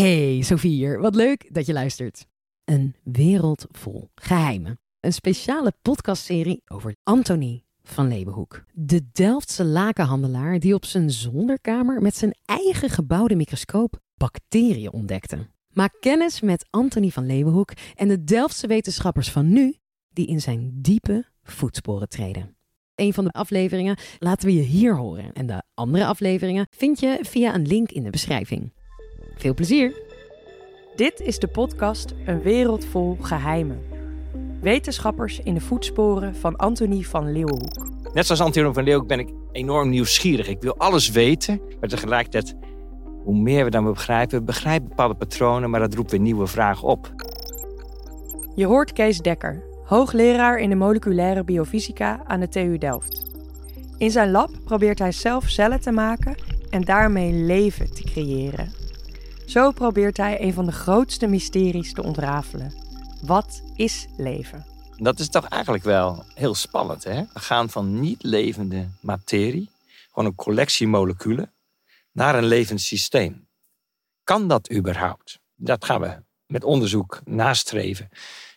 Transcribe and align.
Hey, 0.00 0.42
Sophie 0.42 0.70
hier. 0.70 1.00
Wat 1.00 1.14
leuk 1.14 1.54
dat 1.54 1.66
je 1.66 1.72
luistert. 1.72 2.26
Een 2.64 2.94
wereld 3.02 3.66
vol 3.70 4.10
geheimen. 4.14 4.80
Een 5.00 5.12
speciale 5.12 5.72
podcastserie 5.82 6.62
over 6.66 6.96
Anthony 7.02 7.64
van 7.82 8.08
Leeuwenhoek. 8.08 8.64
De 8.72 9.10
Delftse 9.12 9.64
lakenhandelaar 9.64 10.58
die 10.58 10.74
op 10.74 10.84
zijn 10.84 11.10
zolderkamer 11.10 12.02
met 12.02 12.16
zijn 12.16 12.34
eigen 12.44 12.90
gebouwde 12.90 13.34
microscoop 13.34 14.00
bacteriën 14.14 14.92
ontdekte. 14.92 15.46
Maak 15.72 15.96
kennis 16.00 16.40
met 16.40 16.66
Anthony 16.70 17.10
van 17.10 17.26
Leeuwenhoek 17.26 17.72
en 17.94 18.08
de 18.08 18.24
Delftse 18.24 18.66
wetenschappers 18.66 19.30
van 19.30 19.48
nu 19.48 19.76
die 20.08 20.26
in 20.26 20.40
zijn 20.40 20.70
diepe 20.74 21.26
voetsporen 21.42 22.08
treden. 22.08 22.56
Een 22.94 23.12
van 23.14 23.24
de 23.24 23.30
afleveringen 23.30 23.98
laten 24.18 24.46
we 24.46 24.54
je 24.54 24.62
hier 24.62 24.96
horen 24.96 25.32
en 25.32 25.46
de 25.46 25.62
andere 25.74 26.06
afleveringen 26.06 26.66
vind 26.70 27.00
je 27.00 27.18
via 27.22 27.54
een 27.54 27.66
link 27.66 27.90
in 27.90 28.02
de 28.02 28.10
beschrijving. 28.10 28.72
Veel 29.40 29.54
plezier! 29.54 29.92
Dit 30.96 31.20
is 31.20 31.38
de 31.38 31.46
podcast 31.46 32.14
Een 32.26 32.42
wereld 32.42 32.84
vol 32.84 33.16
geheimen. 33.20 33.80
Wetenschappers 34.60 35.40
in 35.40 35.54
de 35.54 35.60
voetsporen 35.60 36.36
van 36.36 36.56
Anthony 36.56 37.02
van 37.02 37.32
Leeuwenhoek. 37.32 37.88
Net 38.12 38.26
zoals 38.26 38.40
Anthony 38.40 38.72
van 38.72 38.82
Leeuwenhoek 38.82 39.08
ben 39.08 39.18
ik 39.18 39.28
enorm 39.52 39.88
nieuwsgierig. 39.88 40.48
Ik 40.48 40.60
wil 40.60 40.76
alles 40.76 41.10
weten, 41.10 41.60
maar 41.80 41.88
tegelijkertijd, 41.88 42.54
hoe 43.24 43.38
meer 43.38 43.64
we 43.64 43.70
dan 43.70 43.84
begrijpen, 43.84 44.38
we 44.38 44.44
begrijpen 44.44 44.88
bepaalde 44.88 45.14
patronen, 45.14 45.70
maar 45.70 45.80
dat 45.80 45.94
roept 45.94 46.10
weer 46.10 46.20
nieuwe 46.20 46.46
vragen 46.46 46.88
op. 46.88 47.12
Je 48.54 48.66
hoort 48.66 48.92
Kees 48.92 49.18
Dekker, 49.18 49.62
hoogleraar 49.84 50.58
in 50.58 50.68
de 50.68 50.76
moleculaire 50.76 51.44
biofysica 51.44 52.22
aan 52.26 52.40
de 52.40 52.48
TU 52.48 52.78
Delft. 52.78 53.30
In 53.98 54.10
zijn 54.10 54.30
lab 54.30 54.50
probeert 54.64 54.98
hij 54.98 55.12
zelf 55.12 55.48
cellen 55.48 55.80
te 55.80 55.92
maken 55.92 56.34
en 56.70 56.82
daarmee 56.82 57.32
leven 57.32 57.94
te 57.94 58.02
creëren. 58.02 58.79
Zo 59.50 59.70
probeert 59.70 60.16
hij 60.16 60.40
een 60.40 60.52
van 60.52 60.66
de 60.66 60.72
grootste 60.72 61.26
mysteries 61.26 61.92
te 61.92 62.02
ontrafelen. 62.02 62.74
Wat 63.22 63.62
is 63.74 64.06
leven? 64.16 64.66
Dat 64.96 65.18
is 65.18 65.28
toch 65.28 65.48
eigenlijk 65.48 65.84
wel 65.84 66.24
heel 66.34 66.54
spannend. 66.54 67.04
Hè? 67.04 67.22
We 67.32 67.40
gaan 67.40 67.70
van 67.70 68.00
niet 68.00 68.22
levende 68.22 68.88
materie, 69.00 69.70
gewoon 70.08 70.28
een 70.28 70.34
collectie 70.34 70.86
moleculen, 70.86 71.52
naar 72.12 72.34
een 72.34 72.44
levend 72.44 72.80
systeem. 72.80 73.48
Kan 74.24 74.48
dat 74.48 74.72
überhaupt? 74.72 75.38
Dat 75.54 75.84
gaan 75.84 76.00
we 76.00 76.22
met 76.46 76.64
onderzoek 76.64 77.20
nastreven. 77.24 78.08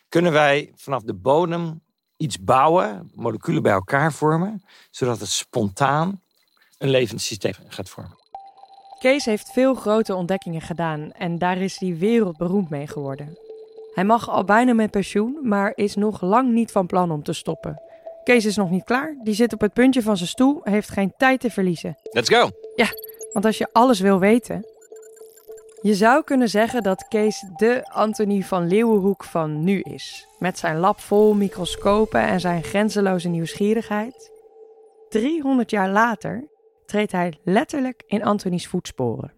Kunnen 0.08 0.32
wij 0.32 0.72
vanaf 0.74 1.02
de 1.02 1.14
bodem 1.14 1.82
iets 2.16 2.40
bouwen, 2.40 3.10
moleculen 3.14 3.62
bij 3.62 3.72
elkaar 3.72 4.12
vormen, 4.12 4.64
zodat 4.90 5.20
het 5.20 5.28
spontaan 5.28 6.22
een 6.78 6.90
levend 6.90 7.20
systeem 7.20 7.54
gaat 7.68 7.88
vormen? 7.88 8.23
Kees 9.04 9.24
heeft 9.24 9.52
veel 9.52 9.74
grote 9.74 10.14
ontdekkingen 10.14 10.60
gedaan 10.60 11.12
en 11.12 11.38
daar 11.38 11.58
is 11.58 11.78
hij 11.78 11.96
wereldberoemd 11.98 12.70
mee 12.70 12.86
geworden. 12.86 13.38
Hij 13.94 14.04
mag 14.04 14.30
al 14.30 14.44
bijna 14.44 14.72
met 14.72 14.90
pensioen, 14.90 15.38
maar 15.42 15.72
is 15.74 15.94
nog 15.94 16.20
lang 16.20 16.52
niet 16.52 16.72
van 16.72 16.86
plan 16.86 17.10
om 17.10 17.22
te 17.22 17.32
stoppen. 17.32 17.80
Kees 18.22 18.44
is 18.44 18.56
nog 18.56 18.70
niet 18.70 18.84
klaar, 18.84 19.16
die 19.22 19.34
zit 19.34 19.52
op 19.52 19.60
het 19.60 19.72
puntje 19.72 20.02
van 20.02 20.16
zijn 20.16 20.28
stoel, 20.28 20.60
heeft 20.62 20.90
geen 20.90 21.14
tijd 21.16 21.40
te 21.40 21.50
verliezen. 21.50 21.96
Let's 22.02 22.34
go! 22.34 22.50
Ja, 22.74 22.86
want 23.32 23.44
als 23.44 23.58
je 23.58 23.68
alles 23.72 24.00
wil 24.00 24.18
weten. 24.18 24.66
Je 25.82 25.94
zou 25.94 26.24
kunnen 26.24 26.48
zeggen 26.48 26.82
dat 26.82 27.08
Kees 27.08 27.44
de 27.56 27.88
Anthony 27.88 28.42
van 28.42 28.68
Leeuwenhoek 28.68 29.24
van 29.24 29.64
nu 29.64 29.80
is. 29.80 30.28
Met 30.38 30.58
zijn 30.58 30.78
lab 30.78 31.00
vol 31.00 31.34
microscopen 31.34 32.20
en 32.20 32.40
zijn 32.40 32.62
grenzeloze 32.62 33.28
nieuwsgierigheid. 33.28 34.30
300 35.08 35.70
jaar 35.70 35.88
later 35.90 36.52
treedt 36.86 37.12
hij 37.12 37.38
letterlijk 37.44 38.02
in 38.06 38.24
Anthony's 38.24 38.66
voetsporen. 38.66 39.32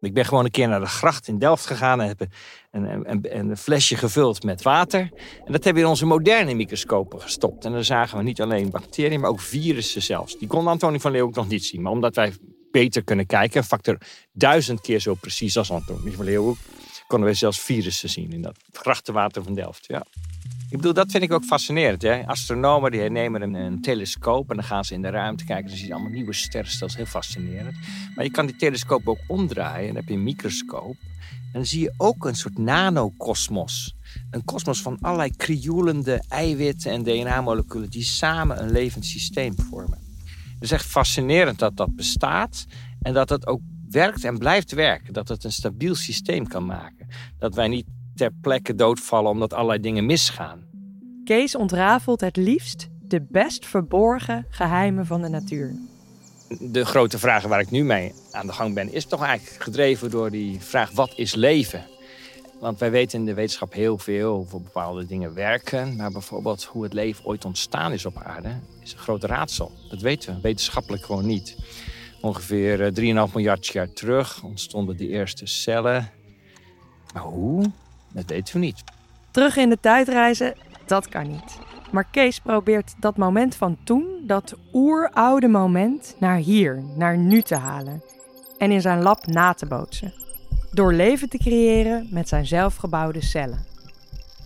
Ik 0.00 0.14
ben 0.14 0.24
gewoon 0.24 0.44
een 0.44 0.50
keer 0.50 0.68
naar 0.68 0.80
de 0.80 0.86
gracht 0.86 1.28
in 1.28 1.38
Delft 1.38 1.66
gegaan 1.66 2.00
en 2.00 2.06
heb 2.06 2.26
een, 2.70 3.10
een, 3.10 3.38
een, 3.38 3.56
flesje 3.56 3.96
gevuld 3.96 4.42
met 4.42 4.62
water. 4.62 5.00
En 5.44 5.52
dat 5.52 5.64
hebben 5.64 5.74
we 5.74 5.80
in 5.80 5.86
onze 5.86 6.06
moderne 6.06 6.54
microscopen 6.54 7.20
gestopt. 7.20 7.64
En 7.64 7.72
dan 7.72 7.84
zagen 7.84 8.18
we 8.18 8.24
niet 8.24 8.40
alleen 8.40 8.70
bacteriën, 8.70 9.20
maar 9.20 9.30
ook 9.30 9.40
virussen 9.40 10.02
zelfs. 10.02 10.38
Die 10.38 10.48
kon 10.48 10.66
Antonie 10.66 11.00
van 11.00 11.10
Leeuwen 11.10 11.32
nog 11.34 11.48
niet 11.48 11.64
zien. 11.64 11.82
Maar 11.82 11.92
omdat 11.92 12.14
wij 12.14 12.32
beter 12.70 13.04
kunnen 13.04 13.26
kijken, 13.26 13.58
een 13.58 13.64
factor 13.64 13.98
duizend 14.32 14.80
keer 14.80 15.00
zo 15.00 15.14
precies 15.14 15.56
als 15.56 15.70
Antonie 15.70 16.12
van 16.12 16.24
Leeuwen, 16.24 16.56
konden 17.06 17.26
wij 17.26 17.36
zelfs 17.36 17.60
virussen 17.60 18.08
zien 18.08 18.32
in 18.32 18.42
dat 18.42 18.56
grachtenwater 18.72 19.42
van 19.42 19.54
Delft. 19.54 19.86
Ja. 19.86 20.06
Ik 20.74 20.80
bedoel, 20.80 20.94
dat 20.94 21.10
vind 21.10 21.22
ik 21.22 21.32
ook 21.32 21.44
fascinerend. 21.44 22.02
Hè? 22.02 22.26
Astronomen 22.26 22.90
die 22.90 23.10
nemen 23.10 23.54
een, 23.54 23.80
telescoop 23.80 24.50
en 24.50 24.56
dan 24.56 24.64
gaan 24.64 24.84
ze 24.84 24.94
in 24.94 25.02
de 25.02 25.08
ruimte 25.08 25.44
kijken. 25.44 25.68
Dan 25.68 25.76
zie 25.76 25.86
je 25.86 25.92
allemaal 25.92 26.12
nieuwe 26.12 26.32
sterrenstelsels. 26.32 26.96
Heel 26.96 27.06
fascinerend. 27.20 27.76
Maar 28.14 28.24
je 28.24 28.30
kan 28.30 28.46
die 28.46 28.56
telescoop 28.56 29.08
ook 29.08 29.18
omdraaien. 29.26 29.80
En 29.80 29.86
dan 29.86 29.96
heb 29.96 30.08
je 30.08 30.14
een 30.14 30.22
microscoop. 30.22 30.96
En 31.28 31.52
dan 31.52 31.66
zie 31.66 31.80
je 31.80 31.94
ook 31.96 32.24
een 32.24 32.34
soort 32.34 32.58
nanokosmos. 32.58 33.94
Een 34.30 34.44
kosmos 34.44 34.82
van 34.82 34.98
allerlei 35.00 35.30
krioelende 35.36 36.22
eiwitten 36.28 36.90
en 36.90 37.02
DNA-moleculen 37.02 37.90
die 37.90 38.04
samen 38.04 38.62
een 38.62 38.70
levend 38.70 39.04
systeem 39.04 39.54
vormen. 39.56 39.98
Het 40.54 40.62
is 40.62 40.70
echt 40.70 40.86
fascinerend 40.86 41.58
dat 41.58 41.76
dat 41.76 41.96
bestaat 41.96 42.66
en 43.02 43.12
dat 43.12 43.28
het 43.28 43.46
ook 43.46 43.60
werkt 43.90 44.24
en 44.24 44.38
blijft 44.38 44.72
werken. 44.72 45.12
Dat 45.12 45.28
het 45.28 45.44
een 45.44 45.52
stabiel 45.52 45.94
systeem 45.94 46.46
kan 46.46 46.66
maken. 46.66 47.08
Dat 47.38 47.54
wij 47.54 47.68
niet 47.68 47.86
ter 48.14 48.30
plekke 48.40 48.74
doodvallen 48.74 49.30
omdat 49.30 49.52
allerlei 49.54 49.80
dingen 49.80 50.06
misgaan. 50.06 50.62
Kees 51.24 51.54
ontrafelt 51.54 52.20
het 52.20 52.36
liefst 52.36 52.88
de 53.00 53.26
best 53.28 53.66
verborgen 53.66 54.46
geheimen 54.48 55.06
van 55.06 55.22
de 55.22 55.28
natuur. 55.28 55.74
De 56.60 56.84
grote 56.84 57.18
vraag 57.18 57.44
waar 57.44 57.60
ik 57.60 57.70
nu 57.70 57.84
mee 57.84 58.12
aan 58.30 58.46
de 58.46 58.52
gang 58.52 58.74
ben, 58.74 58.92
is 58.92 59.04
toch 59.04 59.22
eigenlijk 59.22 59.62
gedreven 59.62 60.10
door 60.10 60.30
die 60.30 60.60
vraag: 60.60 60.90
wat 60.90 61.12
is 61.16 61.34
leven? 61.34 61.84
Want 62.60 62.78
wij 62.78 62.90
weten 62.90 63.18
in 63.18 63.24
de 63.24 63.34
wetenschap 63.34 63.72
heel 63.72 63.98
veel 63.98 64.32
over 64.32 64.62
bepaalde 64.62 65.06
dingen 65.06 65.34
werken. 65.34 65.96
Maar 65.96 66.10
bijvoorbeeld 66.10 66.64
hoe 66.64 66.82
het 66.82 66.92
leven 66.92 67.24
ooit 67.24 67.44
ontstaan 67.44 67.92
is 67.92 68.06
op 68.06 68.16
aarde, 68.16 68.60
is 68.82 68.92
een 68.92 68.98
groot 68.98 69.24
raadsel. 69.24 69.72
Dat 69.88 70.00
weten 70.00 70.34
we 70.34 70.40
wetenschappelijk 70.40 71.04
gewoon 71.04 71.26
niet. 71.26 71.56
Ongeveer 72.20 72.92
3,5 72.92 73.04
eh, 73.04 73.34
miljard 73.34 73.66
jaar 73.66 73.92
terug 73.92 74.42
ontstonden 74.42 74.96
de 74.96 75.08
eerste 75.08 75.46
cellen. 75.46 76.10
Maar 77.12 77.22
hoe? 77.22 77.72
Dat 78.14 78.24
weten 78.26 78.54
we 78.54 78.60
niet. 78.60 78.82
Terug 79.30 79.56
in 79.56 79.68
de 79.68 79.78
tijd 79.80 80.08
reizen, 80.08 80.54
dat 80.86 81.08
kan 81.08 81.28
niet. 81.28 81.58
Maar 81.90 82.06
Kees 82.10 82.40
probeert 82.40 82.94
dat 82.98 83.16
moment 83.16 83.54
van 83.54 83.76
toen, 83.84 84.06
dat 84.26 84.54
oeroude 84.72 85.48
moment, 85.48 86.16
naar 86.18 86.36
hier, 86.36 86.82
naar 86.96 87.18
nu 87.18 87.42
te 87.42 87.56
halen. 87.56 88.02
En 88.58 88.70
in 88.70 88.80
zijn 88.80 89.02
lab 89.02 89.26
na 89.26 89.52
te 89.52 89.66
bootsen. 89.66 90.12
Door 90.72 90.92
leven 90.92 91.28
te 91.28 91.38
creëren 91.38 92.06
met 92.10 92.28
zijn 92.28 92.46
zelfgebouwde 92.46 93.22
cellen. 93.22 93.66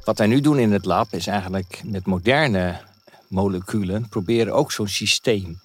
Wat 0.04 0.18
wij 0.18 0.26
nu 0.26 0.40
doen 0.40 0.58
in 0.58 0.72
het 0.72 0.84
lab 0.84 1.12
is 1.12 1.26
eigenlijk 1.26 1.82
met 1.84 2.06
moderne 2.06 2.80
moleculen 3.28 4.08
proberen 4.08 4.54
ook 4.54 4.72
zo'n 4.72 4.88
systeem 4.88 5.60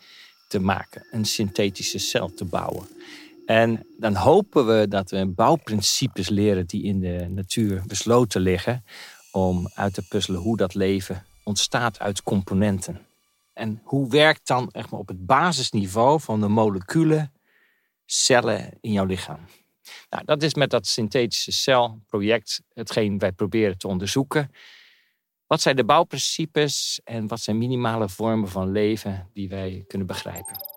te 0.47 0.59
maken. 0.59 1.05
Een 1.11 1.25
synthetische 1.25 1.99
cel 1.99 2.33
te 2.33 2.45
bouwen. 2.45 2.87
En 3.45 3.85
dan 3.99 4.15
hopen 4.15 4.67
we 4.67 4.87
dat 4.87 5.09
we 5.09 5.27
bouwprincipes 5.27 6.29
leren 6.29 6.65
die 6.65 6.83
in 6.83 6.99
de 6.99 7.27
natuur 7.29 7.83
besloten 7.87 8.41
liggen. 8.41 8.85
Om 9.31 9.69
uit 9.73 9.93
te 9.93 10.07
puzzelen 10.07 10.41
hoe 10.41 10.57
dat 10.57 10.73
leven 10.73 11.25
ontstaat 11.43 11.99
uit 11.99 12.23
componenten. 12.23 13.05
En 13.53 13.81
hoe 13.83 14.09
werkt 14.09 14.47
dan 14.47 14.71
echt 14.71 14.89
maar, 14.89 14.99
op 14.99 15.07
het 15.07 15.25
basisniveau 15.25 16.21
van 16.21 16.39
de 16.39 16.47
moleculen, 16.47 17.33
cellen 18.05 18.77
in 18.81 18.91
jouw 18.91 19.05
lichaam? 19.05 19.39
Nou, 20.09 20.25
dat 20.25 20.43
is 20.43 20.53
met 20.53 20.69
dat 20.69 20.87
synthetische 20.87 21.51
celproject 21.51 22.61
hetgeen 22.73 23.17
wij 23.17 23.31
proberen 23.31 23.77
te 23.77 23.87
onderzoeken. 23.87 24.51
Wat 25.47 25.61
zijn 25.61 25.75
de 25.75 25.85
bouwprincipes 25.85 27.01
en 27.03 27.27
wat 27.27 27.39
zijn 27.39 27.57
minimale 27.57 28.09
vormen 28.09 28.49
van 28.49 28.71
leven 28.71 29.29
die 29.33 29.49
wij 29.49 29.83
kunnen 29.87 30.07
begrijpen? 30.07 30.72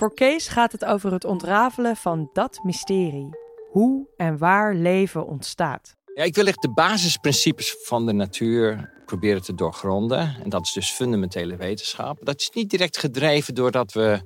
Voor 0.00 0.14
Kees 0.14 0.48
gaat 0.48 0.72
het 0.72 0.84
over 0.84 1.12
het 1.12 1.24
ontrafelen 1.24 1.96
van 1.96 2.30
dat 2.32 2.60
mysterie. 2.62 3.28
Hoe 3.70 4.08
en 4.16 4.38
waar 4.38 4.74
leven 4.74 5.26
ontstaat. 5.26 5.96
Ja, 6.14 6.22
ik 6.22 6.34
wil 6.34 6.46
echt 6.46 6.62
de 6.62 6.72
basisprincipes 6.72 7.76
van 7.82 8.06
de 8.06 8.12
natuur 8.12 8.92
proberen 9.06 9.42
te 9.42 9.54
doorgronden. 9.54 10.36
En 10.42 10.48
dat 10.48 10.66
is 10.66 10.72
dus 10.72 10.90
fundamentele 10.90 11.56
wetenschap. 11.56 12.18
Dat 12.24 12.40
is 12.40 12.50
niet 12.50 12.70
direct 12.70 12.98
gedreven 12.98 13.54
doordat 13.54 13.92
we 13.92 14.20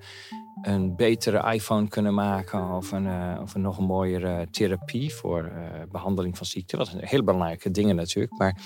een 0.62 0.96
betere 0.96 1.52
iPhone 1.52 1.88
kunnen 1.88 2.14
maken 2.14 2.70
of 2.70 2.92
een, 2.92 3.06
uh, 3.06 3.38
of 3.42 3.54
een 3.54 3.60
nog 3.60 3.78
een 3.78 3.84
mooiere 3.84 4.46
therapie 4.50 5.14
voor 5.14 5.44
uh, 5.44 5.82
behandeling 5.90 6.36
van 6.36 6.46
ziekte. 6.46 6.76
Dat 6.76 6.86
zijn 6.86 7.04
heel 7.04 7.24
belangrijke 7.24 7.70
dingen 7.70 7.96
natuurlijk. 7.96 8.38
Maar 8.38 8.60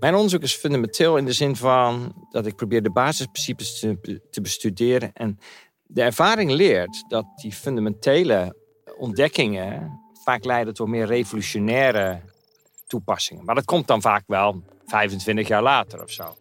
mijn 0.00 0.14
onderzoek 0.14 0.42
is 0.42 0.54
fundamenteel 0.54 1.16
in 1.16 1.24
de 1.24 1.32
zin 1.32 1.56
van 1.56 2.14
dat 2.28 2.46
ik 2.46 2.56
probeer 2.56 2.82
de 2.82 2.92
basisprincipes 2.92 3.78
te, 3.78 4.20
te 4.30 4.40
bestuderen 4.40 5.12
en 5.12 5.38
de 5.92 6.02
ervaring 6.02 6.50
leert 6.50 7.04
dat 7.08 7.26
die 7.36 7.52
fundamentele 7.52 8.56
ontdekkingen 8.98 10.00
vaak 10.24 10.44
leiden 10.44 10.74
tot 10.74 10.88
meer 10.88 11.06
revolutionaire 11.06 12.20
toepassingen. 12.86 13.44
Maar 13.44 13.54
dat 13.54 13.64
komt 13.64 13.86
dan 13.86 14.00
vaak 14.00 14.24
wel 14.26 14.62
25 14.84 15.48
jaar 15.48 15.62
later 15.62 16.02
of 16.02 16.10
zo. 16.10 16.36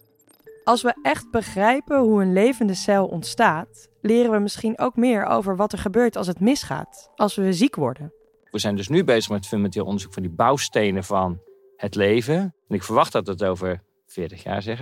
Als 0.63 0.81
we 0.81 0.95
echt 1.01 1.31
begrijpen 1.31 1.99
hoe 1.99 2.21
een 2.21 2.33
levende 2.33 2.73
cel 2.73 3.07
ontstaat, 3.07 3.89
leren 4.01 4.31
we 4.31 4.39
misschien 4.39 4.79
ook 4.79 4.95
meer 4.95 5.25
over 5.25 5.55
wat 5.55 5.71
er 5.71 5.79
gebeurt 5.79 6.15
als 6.15 6.27
het 6.27 6.39
misgaat, 6.39 7.11
als 7.15 7.35
we 7.35 7.53
ziek 7.53 7.75
worden. 7.75 8.13
We 8.51 8.59
zijn 8.59 8.75
dus 8.75 8.87
nu 8.87 9.03
bezig 9.03 9.31
met 9.31 9.47
fundamenteel 9.47 9.85
onderzoek 9.85 10.13
van 10.13 10.23
die 10.23 10.31
bouwstenen 10.31 11.03
van 11.03 11.39
het 11.75 11.95
leven. 11.95 12.35
En 12.67 12.75
ik 12.75 12.83
verwacht 12.83 13.11
dat 13.11 13.27
het 13.27 13.43
over 13.43 13.83
40 14.07 14.43
jaar, 14.43 14.61
zeg 14.61 14.81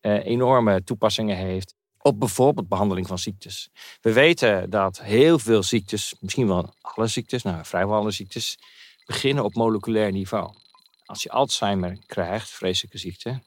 uh, 0.00 0.24
enorme 0.24 0.84
toepassingen 0.84 1.36
heeft 1.36 1.74
op 2.02 2.18
bijvoorbeeld 2.18 2.68
behandeling 2.68 3.06
van 3.06 3.18
ziektes. 3.18 3.70
We 4.00 4.12
weten 4.12 4.70
dat 4.70 5.00
heel 5.00 5.38
veel 5.38 5.62
ziektes, 5.62 6.14
misschien 6.20 6.46
wel 6.46 6.74
alle 6.80 7.06
ziektes, 7.06 7.42
nou 7.42 7.64
vrijwel 7.64 7.96
alle 7.96 8.10
ziektes, 8.10 8.58
beginnen 9.06 9.44
op 9.44 9.54
moleculair 9.54 10.12
niveau. 10.12 10.52
Als 11.06 11.22
je 11.22 11.30
Alzheimer 11.30 11.98
krijgt, 12.06 12.50
vreselijke 12.50 12.98
ziekte, 12.98 13.40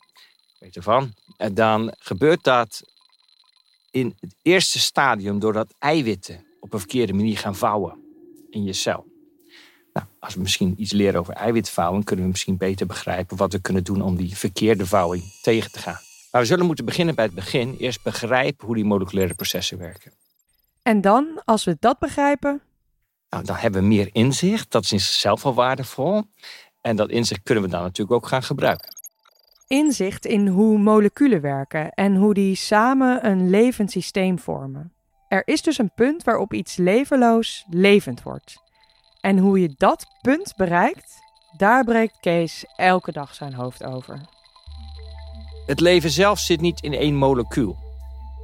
weet 0.60 0.76
ervan, 0.76 1.14
eh, 1.38 1.50
dan 1.54 1.94
gebeurt 1.98 2.44
dat 2.44 2.82
in 3.92 4.16
het 4.20 4.36
eerste 4.42 4.80
stadium 4.80 5.40
doordat 5.40 5.74
eiwitten 5.80 6.46
op 6.60 6.74
een 6.74 6.80
verkeerde 6.80 7.14
manier 7.14 7.38
gaan 7.38 7.56
vouwen 7.56 8.04
in 8.50 8.64
je 8.64 8.74
cel. 8.74 9.06
Nou, 9.94 10.08
als 10.20 10.34
we 10.34 10.42
misschien 10.42 10.74
iets 10.78 10.92
leren 10.92 11.20
over 11.20 11.34
eiwitvouwing, 11.34 12.06
kunnen 12.06 12.26
we 12.26 12.32
misschien 12.32 12.58
beter 12.58 12.86
begrijpen 12.86 13.38
wat 13.38 13.54
we 13.54 13.62
kunnen 13.62 13.84
doen 13.84 14.02
om 14.02 14.16
die 14.16 14.38
verkeerde 14.38 14.86
vouwing 14.86 15.24
tegen 15.42 15.72
te 15.72 15.80
gaan. 15.80 16.05
Maar 16.36 16.44
we 16.44 16.50
zullen 16.50 16.66
moeten 16.66 16.86
beginnen 16.86 17.16
bij 17.16 17.26
het 17.26 17.34
begin. 17.34 17.76
Eerst 17.80 18.04
begrijpen 18.04 18.66
hoe 18.66 18.76
die 18.76 18.86
moleculaire 18.86 19.34
processen 19.34 19.78
werken. 19.78 20.12
En 20.82 21.02
dan, 21.02 21.42
als 21.46 21.64
we 21.64 21.78
dat 21.80 22.00
begrijpen. 22.00 22.62
Nou, 23.30 23.44
dan 23.44 23.56
hebben 23.56 23.82
we 23.82 23.88
meer 23.88 24.10
inzicht. 24.12 24.72
Dat 24.72 24.84
is 24.84 24.92
in 24.92 25.00
zichzelf 25.00 25.46
al 25.46 25.54
waardevol. 25.54 26.24
En 26.82 26.96
dat 26.96 27.10
inzicht 27.10 27.44
kunnen 27.44 27.64
we 27.64 27.70
dan 27.70 27.82
natuurlijk 27.82 28.18
ook 28.18 28.28
gaan 28.28 28.44
gebruiken. 28.44 28.96
Inzicht 29.68 30.26
in 30.26 30.48
hoe 30.48 30.78
moleculen 30.78 31.42
werken 31.42 31.90
en 31.90 32.16
hoe 32.16 32.34
die 32.34 32.56
samen 32.56 33.26
een 33.26 33.50
levend 33.50 33.92
systeem 33.92 34.40
vormen. 34.40 34.94
Er 35.28 35.48
is 35.48 35.62
dus 35.62 35.78
een 35.78 35.94
punt 35.96 36.24
waarop 36.24 36.54
iets 36.54 36.76
levenloos 36.76 37.66
levend 37.70 38.24
wordt. 38.24 38.56
En 39.22 39.38
hoe 39.38 39.62
je 39.62 39.74
dat 39.78 40.06
punt 40.22 40.54
bereikt, 40.56 41.14
daar 41.58 41.84
breekt 41.84 42.20
Kees 42.20 42.66
elke 42.76 43.12
dag 43.12 43.34
zijn 43.34 43.54
hoofd 43.54 43.84
over. 43.84 44.35
Het 45.66 45.80
leven 45.80 46.10
zelf 46.10 46.40
zit 46.40 46.62
niet 46.62 46.82
in 46.82 46.94
één 46.94 47.16
molecuul. 47.16 47.78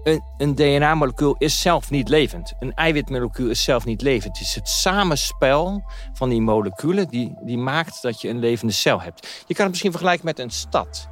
Een, 0.03 0.23
een 0.38 0.56
DNA-molecuul 0.56 1.35
is 1.38 1.62
zelf 1.62 1.89
niet 1.89 2.09
levend. 2.09 2.53
Een 2.59 2.73
eiwitmolecuul 2.73 3.50
is 3.50 3.63
zelf 3.63 3.85
niet 3.85 4.01
levend. 4.01 4.38
Het 4.38 4.47
is 4.47 4.56
het 4.56 4.68
samenspel 4.68 5.83
van 6.13 6.29
die 6.29 6.41
moleculen 6.41 7.07
die, 7.07 7.33
die 7.41 7.57
maakt 7.57 8.01
dat 8.01 8.21
je 8.21 8.29
een 8.29 8.39
levende 8.39 8.73
cel 8.73 9.01
hebt. 9.01 9.44
Je 9.47 9.53
kan 9.53 9.62
het 9.62 9.69
misschien 9.69 9.91
vergelijken 9.91 10.25
met 10.25 10.39
een 10.39 10.50
stad. 10.50 11.07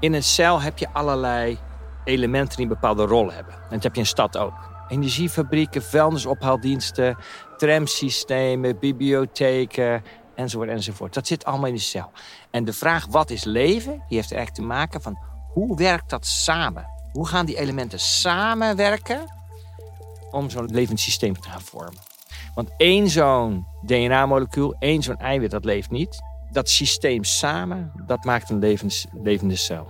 In 0.00 0.12
een 0.12 0.22
cel 0.22 0.60
heb 0.60 0.78
je 0.78 0.88
allerlei 0.92 1.58
elementen 2.04 2.56
die 2.56 2.66
een 2.66 2.72
bepaalde 2.72 3.04
rol 3.04 3.32
hebben. 3.32 3.54
En 3.54 3.70
dat 3.70 3.82
heb 3.82 3.94
je 3.94 4.00
een 4.00 4.06
stad 4.06 4.36
ook. 4.36 4.72
Energiefabrieken, 4.88 5.82
vuilnisophaaldiensten, 5.82 7.16
tramsystemen, 7.56 8.78
bibliotheken, 8.78 10.02
enzovoort, 10.36 10.68
enzovoort. 10.68 11.14
Dat 11.14 11.26
zit 11.26 11.44
allemaal 11.44 11.68
in 11.68 11.74
de 11.74 11.80
cel. 11.80 12.10
En 12.50 12.64
de 12.64 12.72
vraag 12.72 13.06
wat 13.06 13.30
is 13.30 13.44
leven, 13.44 13.92
die 14.08 14.16
heeft 14.16 14.32
eigenlijk 14.32 14.54
te 14.54 14.62
maken 14.62 15.02
van 15.02 15.18
hoe 15.52 15.76
werkt 15.76 16.10
dat 16.10 16.26
samen? 16.26 16.86
Hoe 17.12 17.26
gaan 17.26 17.46
die 17.46 17.58
elementen 17.58 18.00
samenwerken 18.00 19.34
om 20.30 20.50
zo'n 20.50 20.66
levend 20.66 21.00
systeem 21.00 21.40
te 21.40 21.48
gaan 21.48 21.60
vormen? 21.60 22.02
Want 22.54 22.70
één 22.76 23.10
zo'n 23.10 23.66
DNA-molecuul, 23.82 24.76
één 24.78 25.02
zo'n 25.02 25.18
eiwit, 25.18 25.50
dat 25.50 25.64
leeft 25.64 25.90
niet. 25.90 26.22
Dat 26.50 26.68
systeem 26.68 27.24
samen, 27.24 27.92
dat 28.06 28.24
maakt 28.24 28.50
een 28.50 28.58
levend, 28.58 29.04
levende 29.12 29.56
cel. 29.56 29.88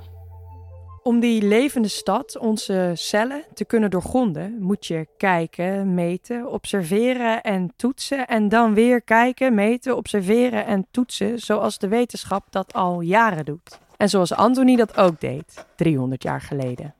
Om 1.05 1.21
die 1.21 1.43
levende 1.43 1.89
stad, 1.89 2.39
onze 2.39 2.93
cellen, 2.95 3.45
te 3.55 3.65
kunnen 3.65 3.91
doorgronden, 3.91 4.56
moet 4.61 4.87
je 4.87 5.06
kijken, 5.17 5.95
meten, 5.95 6.51
observeren 6.51 7.43
en 7.43 7.73
toetsen. 7.77 8.27
En 8.27 8.49
dan 8.49 8.75
weer 8.75 9.03
kijken, 9.03 9.55
meten, 9.55 9.97
observeren 9.97 10.67
en 10.67 10.87
toetsen, 10.91 11.39
zoals 11.39 11.79
de 11.79 11.89
wetenschap 11.89 12.47
dat 12.51 12.73
al 12.73 13.01
jaren 13.01 13.45
doet. 13.45 13.79
En 13.97 14.09
zoals 14.09 14.33
Anthony 14.33 14.77
dat 14.77 14.97
ook 14.97 15.21
deed, 15.21 15.67
300 15.77 16.23
jaar 16.23 16.41
geleden. 16.41 16.95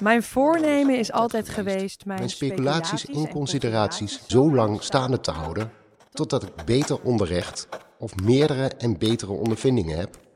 Mijn 0.00 0.22
voornemen 0.22 0.98
is 0.98 1.12
altijd 1.12 1.48
geweest 1.48 2.04
mijn, 2.04 2.18
mijn 2.18 2.30
speculaties 2.30 3.06
en 3.06 3.28
consideraties 3.28 4.22
zo 4.26 4.54
lang 4.54 4.82
staande 4.82 5.20
te 5.20 5.30
houden, 5.30 5.70
totdat 6.12 6.42
ik 6.42 6.64
beter 6.64 7.00
onderrecht 7.02 7.68
of 7.98 8.16
meerdere 8.22 8.68
en 8.68 8.98
betere 8.98 9.32
ondervindingen 9.32 9.98
heb 9.98 10.26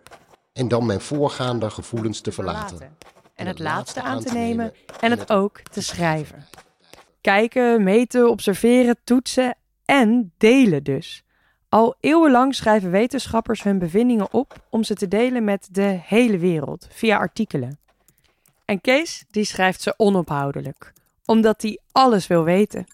en 0.53 0.69
dan 0.69 0.87
mijn 0.87 1.01
voorgaande 1.01 1.71
gevoelens 1.71 2.21
te 2.21 2.33
verlaten. 2.33 2.97
En 3.35 3.47
het 3.47 3.59
laatste 3.59 4.03
aan 4.03 4.21
te 4.21 4.33
nemen 4.33 4.73
en 5.01 5.11
het 5.11 5.31
ook 5.31 5.61
te 5.63 5.83
schrijven. 5.83 6.47
Kijken, 7.21 7.83
meten, 7.83 8.31
observeren, 8.31 8.97
toetsen 9.05 9.57
en 9.85 10.33
delen 10.39 10.83
dus. 10.85 11.23
Al 11.69 11.95
eeuwenlang 12.01 12.55
schrijven 12.55 12.91
wetenschappers 12.91 13.63
hun 13.63 13.79
bevindingen 13.79 14.33
op 14.33 14.67
om 14.71 14.85
ze 14.85 14.95
te 14.95 15.09
delen 15.09 15.45
met 15.45 15.69
de 15.71 16.01
hele 16.03 16.39
wereld 16.39 16.87
via 16.91 17.17
artikelen. 17.17 17.79
En 18.65 18.81
Kees, 18.81 19.25
die 19.31 19.45
schrijft 19.45 19.83
ze 19.83 19.95
onophoudelijk, 19.97 20.93
omdat 21.25 21.63
hij 21.63 21.79
alles 21.93 22.27
wil 22.27 22.45
weten. 22.45 22.87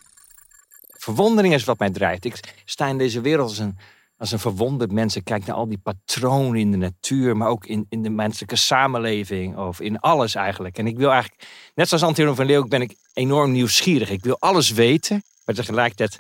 Verwondering 0.87 1.55
is 1.55 1.65
wat 1.65 1.79
mij 1.79 1.91
drijft. 1.91 2.25
Ik 2.25 2.63
sta 2.65 2.87
in 2.87 2.99
deze 2.99 3.21
wereld 3.21 3.49
als 3.49 3.59
een 3.59 3.79
als 4.19 4.33
een 4.33 4.39
verwonderd 4.39 4.93
mensen 4.93 5.23
kijkt 5.23 5.47
naar 5.47 5.57
al 5.57 5.69
die 5.69 5.79
patronen 5.79 6.61
in 6.61 6.71
de 6.71 6.77
natuur, 6.77 7.37
maar 7.37 7.49
ook 7.49 7.67
in, 7.67 7.87
in 7.89 8.03
de 8.03 8.11
menselijke 8.11 8.57
samenleving 8.57 9.57
of 9.57 9.81
in 9.81 9.99
alles 9.99 10.35
eigenlijk. 10.35 10.79
En 10.79 10.87
ik 10.87 10.97
wil 10.97 11.11
eigenlijk, 11.11 11.49
net 11.75 11.89
zoals 11.89 12.03
Antonio 12.03 12.35
van 12.35 12.47
Leeuwen, 12.47 12.69
ben 12.69 12.83
ik 12.83 12.97
enorm 13.13 13.53
nieuwsgierig. 13.53 14.11
Ik 14.11 14.25
wil 14.25 14.37
alles 14.39 14.71
weten, 14.71 15.23
maar 15.45 15.55
tegelijkertijd, 15.55 16.19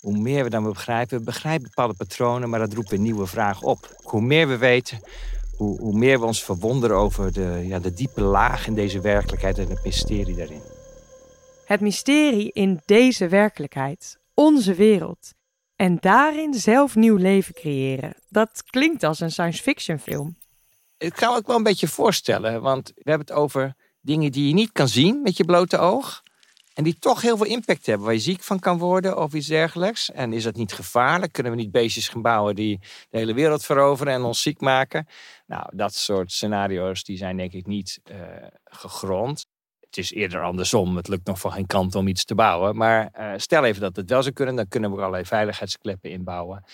hoe 0.00 0.18
meer 0.18 0.44
we 0.44 0.50
dan 0.50 0.62
begrijpen, 0.62 1.18
we 1.18 1.24
begrijpen 1.24 1.62
bepaalde 1.62 1.94
patronen, 1.94 2.50
maar 2.50 2.58
dat 2.58 2.72
roept 2.72 2.90
weer 2.90 2.98
nieuwe 2.98 3.26
vragen 3.26 3.66
op. 3.66 3.96
Hoe 4.02 4.22
meer 4.22 4.48
we 4.48 4.58
weten, 4.58 5.00
hoe, 5.56 5.80
hoe 5.80 5.98
meer 5.98 6.20
we 6.20 6.26
ons 6.26 6.44
verwonderen 6.44 6.96
over 6.96 7.32
de, 7.32 7.62
ja, 7.66 7.78
de 7.78 7.94
diepe 7.94 8.20
laag 8.20 8.66
in 8.66 8.74
deze 8.74 9.00
werkelijkheid 9.00 9.58
en 9.58 9.68
het 9.68 9.84
mysterie 9.84 10.36
daarin. 10.36 10.62
Het 11.64 11.80
mysterie 11.80 12.52
in 12.52 12.80
deze 12.84 13.28
werkelijkheid, 13.28 14.18
onze 14.34 14.74
wereld 14.74 15.32
en 15.82 15.96
daarin 16.00 16.54
zelf 16.54 16.94
nieuw 16.94 17.16
leven 17.16 17.54
creëren. 17.54 18.14
Dat 18.28 18.62
klinkt 18.70 19.02
als 19.02 19.20
een 19.20 19.30
science 19.30 19.62
fiction 19.62 19.98
film. 19.98 20.36
Ik 20.98 21.12
kan 21.12 21.30
me 21.30 21.36
ook 21.36 21.46
wel 21.46 21.56
een 21.56 21.62
beetje 21.62 21.88
voorstellen, 21.88 22.62
want 22.62 22.92
we 22.94 23.10
hebben 23.10 23.26
het 23.26 23.36
over 23.36 23.76
dingen 24.00 24.32
die 24.32 24.48
je 24.48 24.54
niet 24.54 24.72
kan 24.72 24.88
zien 24.88 25.22
met 25.22 25.36
je 25.36 25.44
blote 25.44 25.78
oog. 25.78 26.22
En 26.74 26.84
die 26.84 26.98
toch 26.98 27.22
heel 27.22 27.36
veel 27.36 27.46
impact 27.46 27.86
hebben, 27.86 28.06
waar 28.06 28.14
je 28.14 28.20
ziek 28.20 28.42
van 28.42 28.58
kan 28.58 28.78
worden 28.78 29.18
of 29.18 29.34
iets 29.34 29.46
dergelijks. 29.46 30.10
En 30.10 30.32
is 30.32 30.42
dat 30.42 30.56
niet 30.56 30.72
gevaarlijk? 30.72 31.32
Kunnen 31.32 31.52
we 31.52 31.58
niet 31.58 31.70
beestjes 31.70 32.08
gaan 32.08 32.22
bouwen 32.22 32.54
die 32.54 32.78
de 33.10 33.18
hele 33.18 33.34
wereld 33.34 33.64
veroveren 33.64 34.12
en 34.12 34.22
ons 34.22 34.42
ziek 34.42 34.60
maken? 34.60 35.06
Nou, 35.46 35.66
dat 35.74 35.94
soort 35.94 36.32
scenario's 36.32 37.04
die 37.04 37.16
zijn 37.16 37.36
denk 37.36 37.52
ik 37.52 37.66
niet 37.66 38.00
uh, 38.10 38.16
gegrond 38.64 39.46
het 39.96 40.04
is 40.04 40.12
eerder 40.12 40.42
andersom. 40.42 40.96
Het 40.96 41.08
lukt 41.08 41.26
nog 41.26 41.40
van 41.40 41.52
geen 41.52 41.66
kant 41.66 41.94
om 41.94 42.08
iets 42.08 42.24
te 42.24 42.34
bouwen. 42.34 42.76
Maar 42.76 43.12
uh, 43.18 43.32
stel 43.36 43.64
even 43.64 43.80
dat 43.80 43.96
het 43.96 44.10
wel 44.10 44.22
zou 44.22 44.34
kunnen, 44.34 44.56
dan 44.56 44.68
kunnen 44.68 44.90
we 44.90 44.96
allerlei 44.96 45.24
veiligheidskleppen 45.24 46.10
inbouwen. 46.10 46.64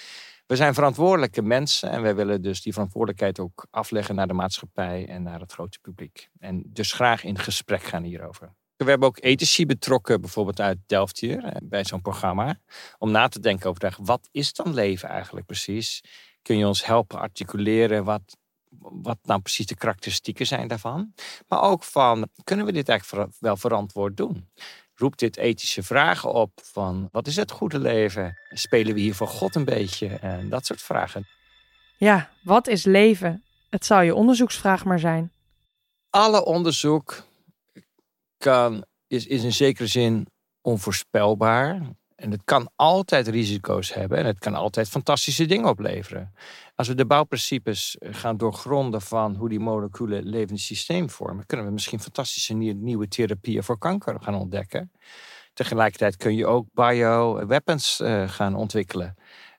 We 0.47 0.57
zijn 0.57 0.75
verantwoordelijke 0.75 1.43
mensen 1.43 1.91
en 1.91 2.03
wij 2.03 2.15
willen 2.15 2.43
dus 2.43 2.63
die 2.63 2.73
verantwoordelijkheid 2.73 3.41
ook 3.41 3.67
afleggen 3.71 4.15
naar 4.15 4.27
de 4.27 4.33
maatschappij 4.33 5.07
en 5.09 5.23
naar 5.23 5.41
het 5.41 5.53
grote 5.53 5.79
publiek. 5.79 6.29
En 6.39 6.63
dus 6.67 6.93
graag 6.93 7.25
in 7.25 7.39
gesprek 7.39 7.83
gaan 7.83 8.03
hierover. 8.03 8.53
We 8.77 8.91
hebben 8.91 9.09
ook 9.09 9.19
ethici 9.21 9.67
betrokken, 9.67 10.21
bijvoorbeeld 10.21 10.61
uit 10.61 10.79
Delft 10.87 11.19
hier, 11.19 11.45
eh, 11.45 11.57
bij 11.63 11.85
zo'n 11.85 12.03
programma. 12.03 12.59
Om 12.99 13.11
na 13.11 13.29
te 13.29 13.41
denken 13.41 13.71
over 13.71 13.97
wat 14.03 14.29
is 14.31 14.53
dan 14.53 14.75
leven 14.75 15.09
eigenlijk 15.09 15.47
precies? 15.47 16.03
Kun 16.43 16.59
je 16.59 16.67
ons 16.67 16.87
helpen 16.87 17.19
articuleren 17.19 18.05
wat 18.05 18.37
wat 18.79 19.19
nou 19.23 19.41
precies 19.41 19.67
de 19.67 19.77
karakteristieken 19.77 20.47
zijn 20.47 20.69
daarvan. 20.69 21.15
Maar 21.49 21.63
ook 21.63 21.85
van, 21.85 22.29
kunnen 22.45 22.67
we 22.67 22.73
dit 22.73 22.89
eigenlijk 22.89 23.31
wel 23.39 23.57
verantwoord 23.57 24.17
doen? 24.17 24.49
Roept 24.95 25.19
dit 25.19 25.37
ethische 25.37 25.83
vragen 25.83 26.33
op 26.33 26.61
van, 26.63 27.09
wat 27.13 27.27
is 27.27 27.37
het 27.37 27.51
goede 27.51 27.79
leven? 27.79 28.39
Spelen 28.49 28.95
we 28.95 29.01
hier 29.01 29.15
voor 29.15 29.29
God 29.29 29.55
een 29.55 29.65
beetje? 29.65 30.07
En 30.09 30.49
dat 30.49 30.67
soort 30.67 30.83
vragen. 30.83 31.27
Ja, 31.99 32.31
wat 32.43 32.67
is 32.67 32.85
leven? 32.85 33.43
Het 33.71 33.85
zou 33.85 34.05
je 34.05 34.15
onderzoeksvraag 34.15 34.85
maar 34.85 34.99
zijn. 34.99 35.33
Alle 36.11 36.45
onderzoek 36.45 37.23
kan, 38.37 38.85
is, 39.07 39.27
is 39.27 39.43
in 39.43 39.53
zekere 39.53 39.87
zin 39.87 40.27
onvoorspelbaar. 40.61 41.81
En 42.15 42.31
het 42.31 42.45
kan 42.45 42.71
altijd 42.77 43.29
risico's 43.29 43.95
hebben 43.95 44.19
en 44.19 44.27
het 44.27 44.39
kan 44.39 44.55
altijd 44.55 44.89
fantastische 44.89 45.47
dingen 45.47 45.69
opleveren. 45.69 46.35
Als 46.79 46.89
we 46.89 46.95
de 46.95 47.07
bouwprincipes 47.07 47.99
eh, 47.99 48.15
gaan 48.15 48.37
doorgronden 48.37 49.01
van 49.01 49.35
hoe 49.35 49.49
die 49.49 49.61
moleculen 49.61 50.25
levend 50.25 50.61
systeem 50.61 51.11
vormen, 51.11 51.47
kunnen 51.47 51.67
we 51.67 51.73
misschien 51.73 52.01
fantastische 52.01 52.55
nieuwe 52.55 53.09
therapieën 53.09 53.63
voor 53.63 53.79
kanker 53.79 54.17
gaan 54.21 54.35
ontdekken. 54.35 54.93
Tegelijkertijd 55.53 56.17
kun 56.17 56.35
je 56.35 56.47
ook 56.47 56.67
bioweapons 56.73 58.01
uh, 58.01 58.29
gaan 58.29 58.55
ontwikkelen. 58.55 59.15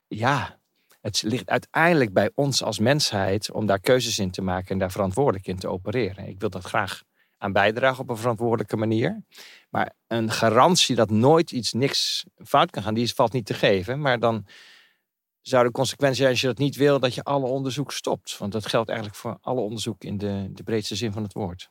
Ja, 0.08 0.58
het 1.00 1.22
ligt 1.22 1.48
uiteindelijk 1.48 2.12
bij 2.12 2.30
ons 2.34 2.62
als 2.62 2.78
mensheid 2.78 3.50
om 3.50 3.66
daar 3.66 3.80
keuzes 3.80 4.18
in 4.18 4.30
te 4.30 4.42
maken 4.42 4.68
en 4.68 4.78
daar 4.78 4.92
verantwoordelijk 4.92 5.46
in 5.46 5.58
te 5.58 5.68
opereren. 5.68 6.28
Ik 6.28 6.40
wil 6.40 6.50
dat 6.50 6.64
graag 6.64 7.02
aan 7.38 7.52
bijdragen 7.52 8.02
op 8.02 8.10
een 8.10 8.16
verantwoordelijke 8.16 8.76
manier. 8.76 9.22
Maar 9.70 9.92
een 10.06 10.30
garantie 10.30 10.96
dat 10.96 11.10
nooit 11.10 11.50
iets 11.50 11.72
niks 11.72 12.24
fout 12.44 12.70
kan 12.70 12.82
gaan, 12.82 12.94
die 12.94 13.14
valt 13.14 13.32
niet 13.32 13.46
te 13.46 13.54
geven. 13.54 14.00
Maar 14.00 14.18
dan 14.18 14.46
zou 15.40 15.64
de 15.64 15.70
consequentie 15.70 16.18
zijn 16.18 16.30
als 16.30 16.40
je 16.40 16.46
dat 16.46 16.58
niet 16.58 16.76
wil, 16.76 16.98
dat 16.98 17.14
je 17.14 17.22
alle 17.22 17.46
onderzoek 17.46 17.92
stopt. 17.92 18.38
Want 18.38 18.52
dat 18.52 18.66
geldt 18.66 18.88
eigenlijk 18.88 19.18
voor 19.18 19.38
alle 19.40 19.60
onderzoek 19.60 20.04
in 20.04 20.18
de, 20.18 20.48
de 20.52 20.62
breedste 20.62 20.96
zin 20.96 21.12
van 21.12 21.22
het 21.22 21.32
woord. 21.32 21.70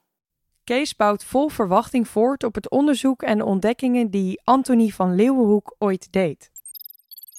Kees 0.64 0.96
bouwt 0.96 1.24
vol 1.24 1.50
verwachting 1.50 2.08
voort 2.08 2.44
op 2.44 2.56
het 2.56 2.70
onderzoek 2.70 3.22
en 3.22 3.38
de 3.38 3.46
ontdekkingen 3.46 4.10
die 4.10 4.42
Antonie 4.44 4.94
van 4.94 5.16
Leeuwenhoek 5.16 5.76
ooit 5.78 6.12
deed. 6.12 6.52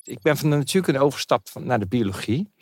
Ik 0.02 0.22
ben 0.22 0.36
van 0.36 0.50
de 0.50 0.56
natuurkunde 0.56 1.00
overgestapt 1.00 1.54
naar 1.54 1.78
de 1.78 1.86
biologie. 1.86 2.52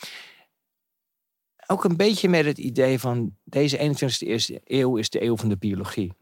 Ook 1.67 1.85
een 1.85 1.97
beetje 1.97 2.29
met 2.29 2.45
het 2.45 2.59
idee 2.59 2.99
van 2.99 3.37
deze 3.45 3.79
21e 3.79 4.63
eeuw 4.65 4.97
is 4.97 5.11
de 5.11 5.23
eeuw 5.23 5.37
van 5.37 5.49
de 5.49 5.57
biologie. 5.57 6.13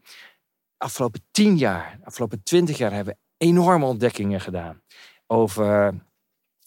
Afgelopen 0.77 1.21
tien 1.31 1.57
jaar, 1.57 1.99
afgelopen 2.03 2.43
twintig 2.43 2.77
jaar 2.77 2.93
hebben 2.93 3.13
we 3.13 3.45
enorme 3.45 3.85
ontdekkingen 3.85 4.41
gedaan. 4.41 4.81
Over 5.27 5.93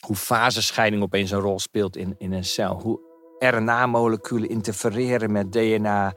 hoe 0.07 0.17
fasescheiding 0.17 1.03
opeens 1.03 1.31
een 1.31 1.41
rol 1.41 1.59
speelt 1.59 1.97
in, 1.97 2.15
in 2.19 2.33
een 2.33 2.45
cel. 2.45 2.81
Hoe 2.81 3.01
RNA-moleculen 3.39 4.49
interfereren 4.49 5.33
met 5.33 5.53
DNA. 5.53 6.15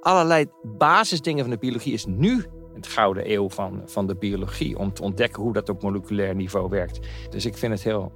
Allerlei 0.00 0.46
basisdingen 0.62 1.42
van 1.42 1.50
de 1.50 1.58
biologie 1.58 1.92
is 1.92 2.04
nu 2.06 2.44
het 2.74 2.86
gouden 2.86 3.32
eeuw 3.32 3.48
van, 3.50 3.82
van 3.86 4.06
de 4.06 4.16
biologie. 4.16 4.78
Om 4.78 4.92
te 4.92 5.02
ontdekken 5.02 5.42
hoe 5.42 5.52
dat 5.52 5.68
op 5.68 5.82
moleculair 5.82 6.34
niveau 6.34 6.68
werkt. 6.68 6.98
Dus 7.30 7.44
ik 7.44 7.56
vind 7.56 7.72
het 7.72 7.82
heel 7.82 8.12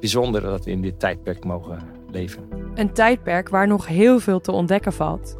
bijzonder 0.00 0.40
dat 0.42 0.64
we 0.64 0.70
in 0.70 0.82
dit 0.82 1.00
tijdperk 1.00 1.44
mogen 1.44 1.88
leven. 2.10 2.48
Een 2.74 2.92
tijdperk 2.92 3.48
waar 3.48 3.66
nog 3.66 3.86
heel 3.86 4.20
veel 4.20 4.40
te 4.40 4.52
ontdekken 4.52 4.92
valt. 4.92 5.36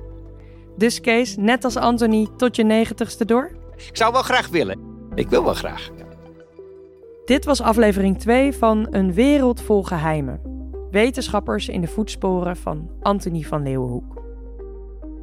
Dus 0.77 1.01
Kees, 1.01 1.37
net 1.37 1.65
als 1.65 1.77
Anthony, 1.77 2.29
tot 2.37 2.57
je 2.57 2.65
negentigste 2.65 3.25
door? 3.25 3.51
Ik 3.77 3.97
zou 3.97 4.13
wel 4.13 4.23
graag 4.23 4.49
willen. 4.49 4.81
Ik 5.15 5.29
wil 5.29 5.45
wel 5.45 5.55
graag. 5.55 5.91
Dit 7.29 7.45
was 7.45 7.61
aflevering 7.61 8.19
2 8.19 8.53
van 8.53 8.87
Een 8.91 9.13
wereld 9.13 9.61
vol 9.61 9.83
geheimen. 9.83 10.41
Wetenschappers 10.91 11.69
in 11.69 11.81
de 11.81 11.87
voetsporen 11.87 12.57
van 12.57 12.91
Anthony 13.01 13.43
van 13.43 13.63
Leeuwenhoek. 13.63 14.23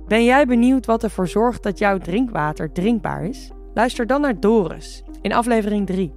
Ben 0.08 0.24
jij 0.24 0.46
benieuwd 0.46 0.86
wat 0.86 1.04
ervoor 1.04 1.28
zorgt 1.28 1.64
dat 1.64 1.78
jouw 1.78 1.98
drinkwater 1.98 2.72
drinkbaar 2.72 3.26
is? 3.26 3.52
Luister 3.74 4.08
dan 4.08 4.22
naar 4.22 4.40
Doris 4.40 5.04
in 5.22 5.34
aflevering 5.34 5.86
3. 5.88 6.14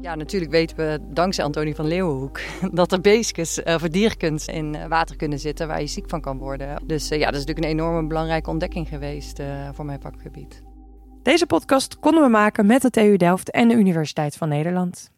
Ja, 0.00 0.14
natuurlijk 0.14 0.52
weten 0.52 0.76
we 0.76 0.98
dankzij 1.10 1.44
Antonie 1.44 1.74
van 1.74 1.86
Leeuwenhoek 1.86 2.40
dat 2.72 2.92
er 2.92 3.00
beestjes 3.00 3.58
uh, 3.58 3.74
of 3.74 3.82
dierkens 3.82 4.46
in 4.46 4.74
eh, 4.74 4.86
water 4.86 5.16
kunnen 5.16 5.38
zitten 5.38 5.68
waar 5.68 5.80
je 5.80 5.86
ziek 5.86 6.08
van 6.08 6.20
kan 6.20 6.38
worden. 6.38 6.82
Dus 6.86 7.12
uh, 7.12 7.18
ja, 7.18 7.24
dat 7.24 7.40
is 7.40 7.46
natuurlijk 7.46 7.66
een 7.66 7.78
enorme 7.78 8.08
belangrijke 8.08 8.50
ontdekking 8.50 8.88
geweest 8.88 9.42
voor 9.72 9.84
mijn 9.84 10.00
vakgebied. 10.00 10.62
Deze 11.22 11.46
podcast 11.46 11.98
konden 11.98 12.22
we 12.22 12.28
maken 12.28 12.66
met 12.66 12.82
de 12.82 12.90
TU 12.90 13.16
Delft 13.16 13.50
en 13.50 13.68
de 13.68 13.74
Universiteit 13.74 14.36
van 14.36 14.48
Nederland. 14.48 15.16